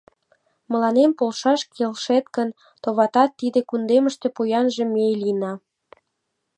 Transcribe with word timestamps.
Мыланем 0.71 1.11
полшаш 1.19 1.61
келшет 1.73 2.25
гын, 2.35 2.49
товатат, 2.83 3.31
тиде 3.39 3.59
кундемыште 3.69 4.27
поянже 4.35 4.83
ме 4.93 5.05
лийына!.. 5.21 5.53